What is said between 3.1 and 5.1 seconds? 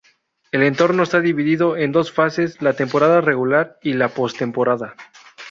regular y la post-temporada.